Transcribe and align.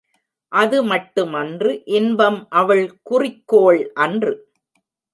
அது 0.51 0.77
மட்டுமன்று 0.83 1.83
இன்பம் 1.91 2.47
அவள் 2.49 2.85
குறிக்கோள் 3.03 3.81
அன்று. 3.99 4.35